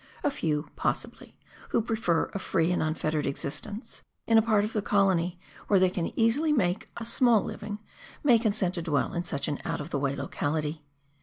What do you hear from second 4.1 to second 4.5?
in a